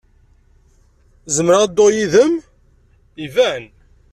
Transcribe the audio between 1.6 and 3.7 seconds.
ad dduɣ yid-m? Iban!